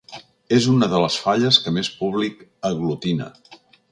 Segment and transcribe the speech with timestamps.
[0.55, 2.41] És una de les falles que més públic
[2.73, 3.31] aglutina.